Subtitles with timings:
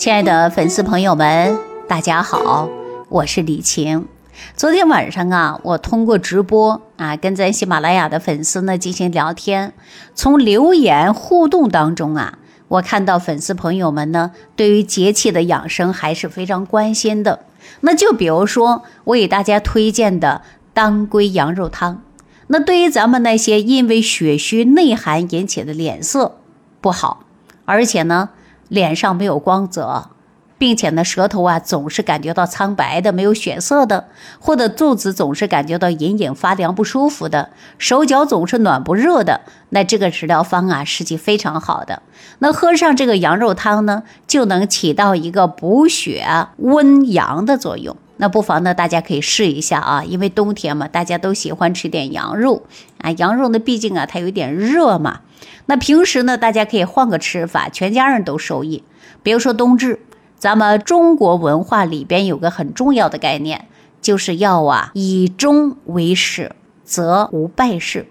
[0.00, 2.70] 亲爱的粉丝朋友们，大家好，
[3.10, 4.08] 我是李晴。
[4.56, 9.74] 昨天晚上啊，我通过直播啊，跟咱喜马拉雅的粉丝呢进行聊天，
[10.14, 17.40] 从留言互动当中啊，我看到粉丝朋友们呢对于节气的养生还是非常关心的。
[17.80, 20.40] 那就比如说我给大家推荐的
[20.72, 22.00] 当归羊肉汤，
[22.46, 26.38] 那对于咱们那些因为血虚内寒引起的脸色
[26.80, 27.24] 不好，
[27.66, 28.30] 而且呢。
[28.70, 30.08] 脸上没有光泽，
[30.56, 34.06] 并且呢，舌头啊总是感觉到苍白的、没有血色的，
[34.38, 42.02] 或者肚子总是感觉到隐隐发凉、不舒服的，手脚总是暖不热的，那这个食疗方啊，实际非常好的。
[42.38, 46.24] 那喝上这个羊肉汤呢，就能起到一个补血
[46.58, 47.96] 温阳的作用。
[48.18, 52.62] 那不妨呢，大家可以试一下啊，因为冬天嘛，大家都喜欢吃点羊肉
[52.98, 53.10] 啊。
[53.12, 55.20] 羊肉呢，毕竟啊，它有点热嘛。
[55.66, 58.82] 那平时呢，大家可以换个吃法，全家人都受益。
[59.22, 60.00] 比如说冬至，
[60.36, 63.66] 咱们中国文化里边有个很重要的概念，
[64.00, 66.52] 就是要啊以终为始，
[66.84, 68.06] 则无败事。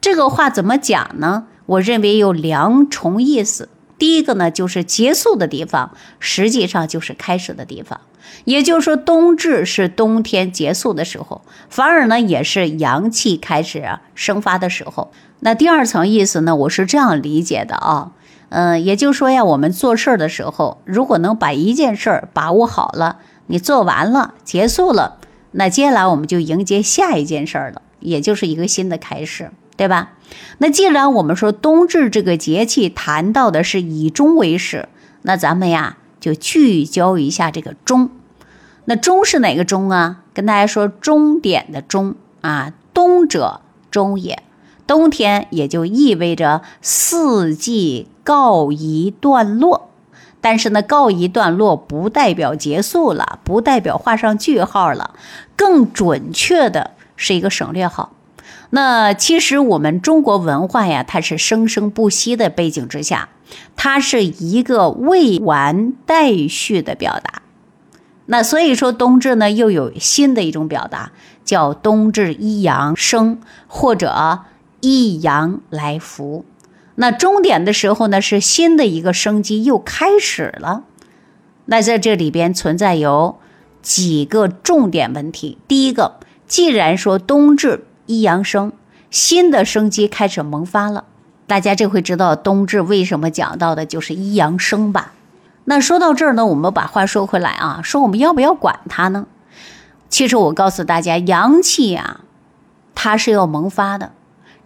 [0.00, 1.46] 这个话怎么讲呢？
[1.66, 3.68] 我认为有两重意思。
[3.98, 8.00] 第一个呢，就是结束的地方，实际上就是开始的地方。
[8.44, 15.10] 也就是说，冬至是冬天结束的时候，反而呢，也是阳气开始生发的时候。
[15.40, 18.12] 那第二层意思呢，我是这样理解的啊，
[18.50, 25.18] 嗯，也就是说呀，我们做事儿的时候，如果能把一件事儿把握好了，你做完了，结束了，
[25.52, 29.50] 那接下来我们就迎接下一件事儿了，也就是一个新的开始。
[29.78, 30.10] 对吧？
[30.58, 34.88] 那既然我们说冬至这个节气谈到的是以终为始，
[35.22, 38.10] 那咱们呀就聚焦一下这个终。
[38.86, 40.24] 那终是哪个终啊？
[40.34, 44.42] 跟大家说，终点的终啊，冬者终也。
[44.86, 49.90] 冬天也就意味着四季告一段落。
[50.40, 55.14] 但是呢，告一段落不代表结束了，不代表画上句号了，
[55.56, 58.12] 更准确的是一个省略号。
[58.70, 63.30] 那其实我们中国文化呀，它是生生不息的背景之下，
[63.76, 67.40] 它是一个未完待续的表达。
[68.26, 71.12] 那所以说冬至呢，又有新的一种表达，
[71.46, 74.40] 叫冬至一阳生，或者
[74.80, 76.44] 一阳来福。
[76.96, 80.84] 那终点的时候呢，是新的一个生机又开始了。
[81.64, 83.38] 那在这里边存在有
[83.80, 85.56] 几个重点问题。
[85.66, 87.86] 第一个，既然说冬至。
[88.08, 88.72] 一阳生，
[89.10, 91.04] 新的生机开始萌发了。
[91.46, 95.12] 大家这回知道冬至为什么讲到的就是一阳生吧？
[95.66, 99.26] 那说到这儿呢，我们把话说回来啊，说我们要不要管它呢？
[100.08, 102.20] 其实我告诉大家，阳气呀，
[102.94, 104.12] 它是要萌发的。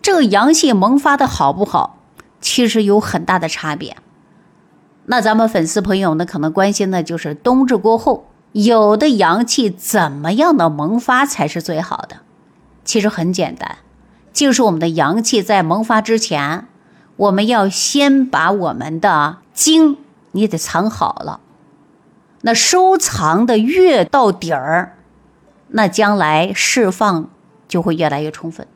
[0.00, 1.98] 这个阳气萌发的好不好，
[2.40, 3.96] 其实有很大的差别。
[5.06, 12.18] 那咱们粉丝朋友呢，可能关心的就是冬至过后，有的阳气怎么样的萌发才是最好的？
[12.84, 13.76] 其实很简单，
[14.32, 16.66] 就是我们的阳气在萌发之前，
[17.16, 19.98] 我们要先把我们的精
[20.32, 21.40] 你得藏好了。
[22.42, 24.96] 那收藏的越到底儿，
[25.68, 27.30] 那将来释放
[27.68, 28.66] 就会越来越充分。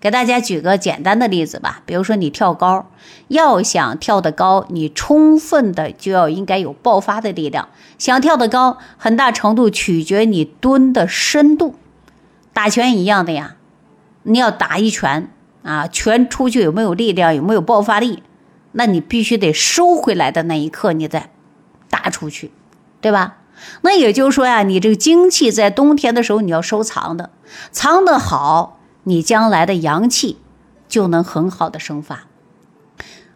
[0.00, 2.86] 给大家举个简单的例子吧，比如说你跳高，
[3.26, 7.68] 要想跳得高，你充分的就要应该有爆发的力量。
[7.98, 11.74] 想跳得高，很大程度取决你蹲的深度。
[12.58, 13.54] 打拳一样的呀，
[14.24, 15.30] 你要打一拳
[15.62, 18.24] 啊，拳出去有没有力量，有没有爆发力？
[18.72, 21.30] 那你必须得收回来的那一刻，你再
[21.88, 22.50] 打出去，
[23.00, 23.36] 对吧？
[23.82, 27.30] 那也就是说呀，你这个精气在冬天的时候你要收藏的，
[27.70, 30.38] 藏得好，你将来的阳气
[30.88, 32.24] 就能很好的生发。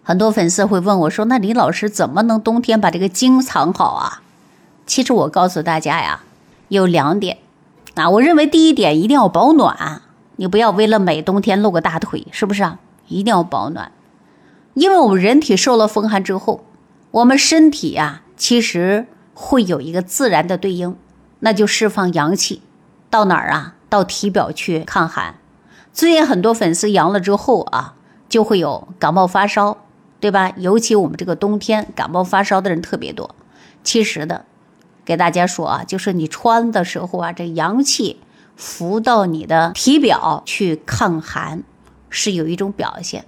[0.03, 4.23] 很多粉丝会问我说：“那李老师怎么能冬天把这个精藏好啊？”
[4.85, 6.25] 其实我告诉大家呀，
[6.67, 7.39] 有两点。
[7.95, 10.03] 啊，我认为第一点一定要保暖，
[10.37, 12.79] 你不要为了美冬天露个大腿，是不是啊？
[13.09, 13.93] 一定要保暖，
[14.73, 16.65] 因为我们人体受了风寒之后，
[17.11, 20.97] 我们身体呀其实会有一个自然的对应，
[21.41, 22.63] 那就释放阳气，
[23.11, 23.75] 到哪儿啊？
[23.91, 25.35] 到体表去抗寒。
[25.93, 27.97] 最近很多粉丝阳了之后啊，
[28.31, 29.77] 就会有感冒发烧，
[30.19, 30.53] 对吧？
[30.57, 33.35] 尤其我们这个冬天感冒发烧的人特别多，
[33.85, 34.47] 其实的。
[35.05, 38.19] 给大家说啊，就是你穿的时候啊，这阳气
[38.57, 41.63] 浮到你的体表去抗寒，
[42.09, 43.25] 是有一种表现。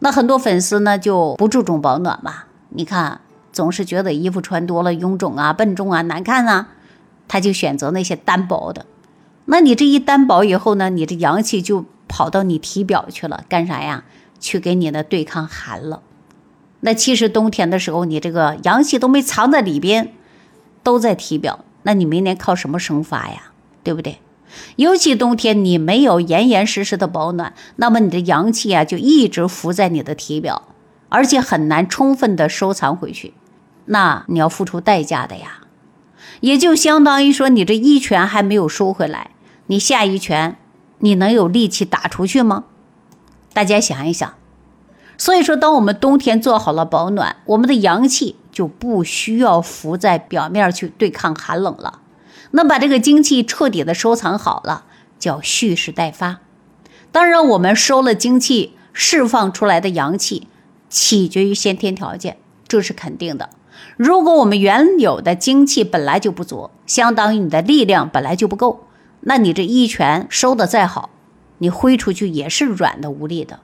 [0.00, 3.20] 那很多粉丝呢就不注重保暖嘛，你看
[3.52, 6.68] 总是觉得衣服穿多了臃肿啊、笨重啊、难看啊，
[7.28, 8.84] 他就选择那些单薄的。
[9.46, 14.04] 那你这一单薄以后呢，你这阳气就跑到你体表去了，干啥呀？
[14.38, 16.02] 去给你的对抗寒了。
[16.80, 20.12] 那其实冬天的时候，你这个阳气都没藏在里边，
[20.86, 23.50] 都在体表，那你明年靠什么生发呀？
[23.82, 24.20] 对不对？
[24.76, 30.62] 尤其冬天你没有严严实实的保暖，那么你的阳气啊就一直浮在你的体表，
[31.08, 33.34] 而且很难充分的收藏回去，
[33.86, 35.62] 那你要付出代价的呀。
[36.38, 39.32] 也就相当于说，你这一拳还没有收回来，
[39.66, 40.56] 你下一拳
[41.00, 42.62] 你能有力气打出去吗？
[43.52, 44.34] 大家想一想。
[45.18, 52.00] 所以说，当我们冬天做好了保暖，我们的阳气就不需要浮在表面去对抗寒冷了。
[52.52, 54.86] 那把这个精气彻底的收藏好了，
[55.18, 56.38] 叫蓄势待发。
[57.12, 60.48] 当然，我们收了精气，释放出来的阳气，
[60.88, 63.50] 取决于先天条件，这是肯定的。
[63.98, 68.86] 如果我们原有的精气本来就不足，相当于你的力量本来就不够，
[69.20, 71.10] 那你这一拳收的再好，
[71.58, 73.60] 你挥出去也是软的无力的。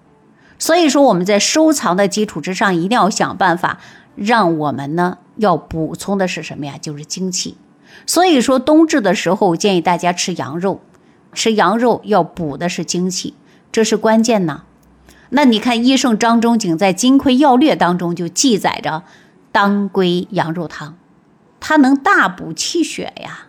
[0.59, 3.81] 所以说，我们在收藏的基础之上，一定要想办法，
[4.15, 6.75] 让我们呢要补充的是什么呀？
[6.81, 7.57] 就是精气。
[8.07, 10.81] 所以说，冬至的时候建议大家吃羊肉，
[11.33, 13.35] 吃羊肉要补的是精气，
[13.71, 14.63] 这是关键呢。
[15.31, 19.03] 那你看，医圣张仲景在《金匮要略》当中就记载着。
[19.51, 20.97] 当归羊肉汤，
[21.61, 23.49] 它能大补气血呀，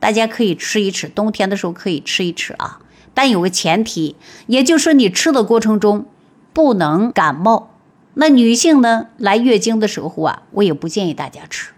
[0.00, 2.80] 大家可以吃一吃，冬天的时候可以吃一吃啊。
[3.14, 4.16] 但有个前提，
[4.48, 6.06] 也就是说你吃的过程中
[6.52, 7.70] 不能感冒。
[8.18, 11.72] 那女性呢，来月经的时候啊，我也不建议大家吃，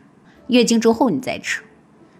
[0.46, 1.62] 月经之后你再吃。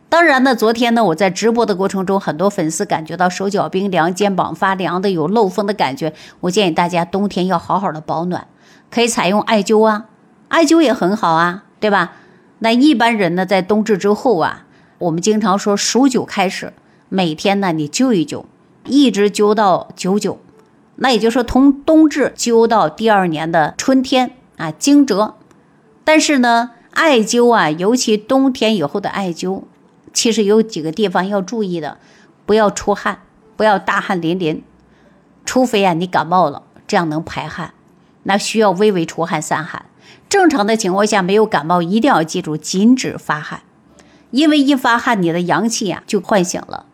[0.09, 8.49] 当然呢，昨天呢我在直播的过程中，很多粉丝感觉到手脚冰凉、肩膀发凉的，有漏风的感觉，我建议大家冬天要好好的保暖，
[8.91, 10.07] 可以采用艾灸啊。
[10.49, 12.17] 艾灸也很好啊，对吧？
[12.59, 14.65] 那一般人呢，在冬至之后啊，
[14.99, 16.73] 我们经常说数九开始，
[17.09, 18.47] 每天呢你灸一灸，
[18.85, 20.41] 一直灸到九九，
[21.01, 25.35] 那也就是说从冬至灸到第二年的春天啊惊蛰。
[26.05, 29.63] 但是呢，艾灸啊，尤其冬天以后的艾灸，
[30.13, 31.99] 其实有几个地方要注意的，
[32.47, 33.21] 不要出汗，
[33.57, 34.65] 不要大汗淋淋，
[35.45, 37.75] 除非啊你感冒了，这样能排汗，
[38.25, 39.85] 那需要微微出汗散汗。
[40.29, 43.61] 正常的情况下没有感冒，一定要记住禁止发汗，
[44.31, 46.87] 因为一发汗，你的阳气啊就唤醒了，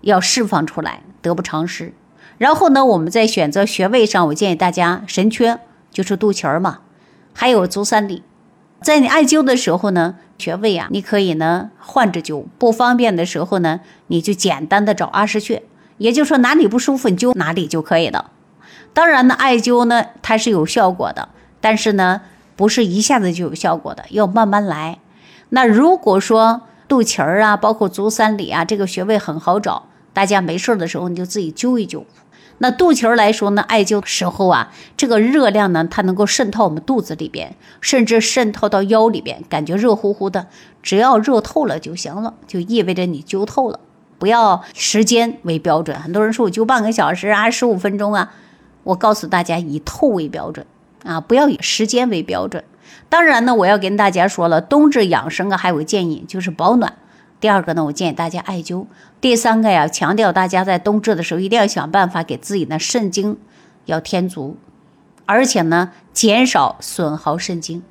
[0.00, 1.92] 要释放出来，得不偿失。
[2.38, 5.58] 然后呢，我们在选择穴位上，我建议大家神阙
[5.90, 6.80] 就是肚脐儿嘛，
[7.34, 8.22] 还有足三里。
[8.80, 15.62] 在你艾灸的时候呢，穴位啊，你可以呢换着灸，不方便的时候呢，你就简单的找阿是穴，
[15.98, 18.30] 也就是说哪里不舒服你灸哪里就可以了。
[18.92, 21.28] 当然呢，艾灸呢它是有效果的，
[21.60, 22.22] 但是呢。
[22.54, 24.98] 不是一下子就有效果的，要慢慢来。
[25.48, 32.04] 那如果说肚脐儿啊，包括足三里啊，这个穴位很好找，大家没事的时候你就自己灸一灸。
[32.58, 40.46] 那肚脐儿来说呢，艾灸的时候啊，这个热量呢，它能够渗透我们肚子里边，甚至渗透到腰里边，感觉热乎乎的。
[40.82, 43.80] 只要热透了就行了，就意味着你灸透了。
[44.18, 48.32] 不要时间为标准，很多人说我灸半个小时啊，十五分钟啊，
[48.84, 50.64] 我告诉大家以透为标准。
[51.02, 52.62] 啊，不要以时间为标准。
[53.08, 56.92] 当然呢，我要跟大家说了，冬至养生啊，还有个建议就是保暖。
[57.42, 58.86] 第二个呢，我建议大家艾灸。
[59.20, 63.36] 第三个呀，强调大家在冬至的时候一定要想办法给自己的肾精
[63.86, 64.56] 要添足，
[65.26, 67.82] 而且呢，减少损耗肾精。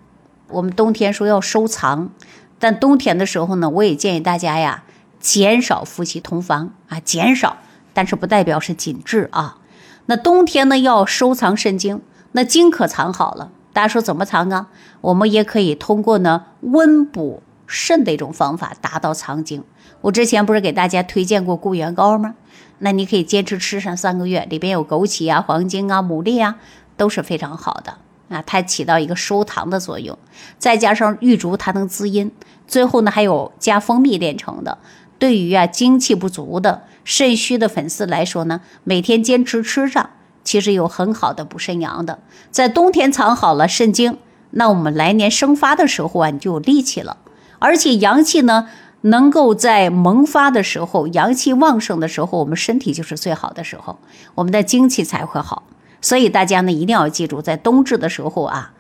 [0.48, 2.12] 我们冬天说要收藏，
[2.60, 4.86] 但冬天的时候呢，我也建议大家呀，
[5.20, 7.58] 减少夫妻同房啊，减少，
[7.92, 9.58] 但是不代表是紧致啊。
[10.06, 12.02] 那冬天呢，要收藏肾精。
[12.32, 14.68] 那精可藏好了，大家说怎么藏啊？
[15.02, 19.64] 我们也可以通过呢温补肾的一种方法达到藏精。
[20.02, 22.36] 我之前不是给大家推荐过固元膏吗？
[22.80, 26.58] 那你可以坚持吃上三个月，里边有枸杞啊、黄精啊、牡蛎啊，
[26.98, 27.96] 都是非常好的
[28.30, 30.18] 啊，它起到一个收糖的作用。
[30.58, 32.32] 再加上玉竹，它能滋阴。
[32.68, 34.80] 最后呢，还有加蜂蜜炼成的，
[35.20, 40.10] 对于啊精气不足的、肾虚的粉丝来说呢，每天坚持吃上。
[40.44, 42.18] 其实有很好的补肾阳的，
[42.50, 44.18] 在冬天藏好了肾精，
[44.50, 47.18] 那我们来年生发的时候啊，你就有力气了。
[47.62, 48.68] 而且阳气呢，
[49.02, 54.00] 能够在萌发的时候，阳气旺盛的时候，我们身体就是最好的时候，
[54.34, 55.62] 我们的精气才会好。
[56.02, 58.74] 所以大家呢，一定要记住，在冬至的时候啊，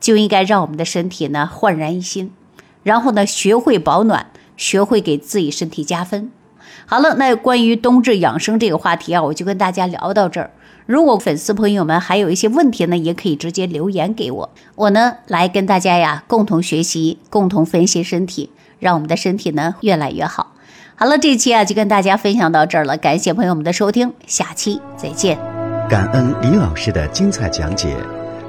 [0.00, 2.32] 就应该让我们的身体呢焕然一新，
[2.82, 4.26] 然后呢，学会保暖，
[4.56, 6.32] 学会给自己身体加分。
[6.86, 10.50] 好了，那关于冬至养生这个话题啊，我就跟大家聊到这儿。
[10.86, 20.52] 如果粉丝朋友们还有一些问题呢，也可以直接留言给我，我呢来跟大家呀共同学习，共同分析身体，让我们的身体呢越来越好。
[20.96, 25.38] 好了，这期啊就跟大家分享到这儿了，感谢朋友们的收听，下期再见。
[25.88, 27.96] 感恩李老师的精彩讲解。